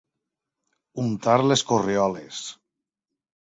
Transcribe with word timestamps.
Untar 1.03 1.35
les 1.51 1.65
corrioles. 1.73 2.43